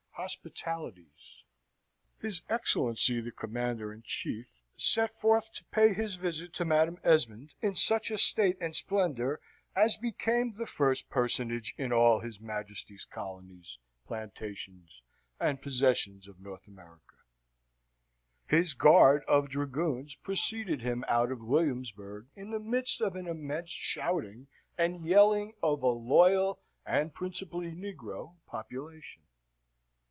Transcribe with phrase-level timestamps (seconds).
[0.15, 1.45] Hospitalities
[2.19, 7.55] His Excellency the Commander in Chief set forth to pay his visit to Madam Esmond
[7.59, 9.39] in such a state and splendour
[9.75, 15.01] as became the first personage in all his Majesty's colonies, plantations,
[15.39, 17.15] and possessions of North America.
[18.45, 23.71] His guard of dragoons preceded him out of Williamsburg in the midst of an immense
[23.71, 29.23] shouting and yelling of a loyal, and principally negro, population.